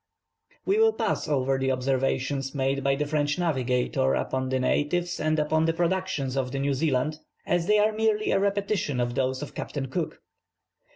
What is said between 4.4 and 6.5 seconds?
the natives, and the productions